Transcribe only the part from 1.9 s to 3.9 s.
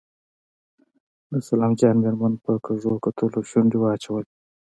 مېرمن په کږو کتلو شونډې